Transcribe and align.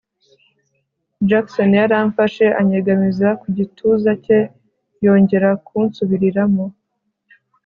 Jackson 1.29 1.71
yaramfashe 1.81 2.45
anyegamiza 2.59 3.27
mu 3.39 3.47
gituza 3.57 4.11
cye 4.23 4.39
yongera 5.05 5.49
kunsubiriramo 5.65 6.65